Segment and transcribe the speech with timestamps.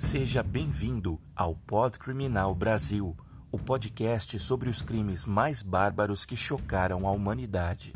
[0.00, 3.14] Seja bem-vindo ao Pod Criminal Brasil,
[3.52, 7.92] o podcast sobre os crimes mais bárbaros que chocaram a humanidade.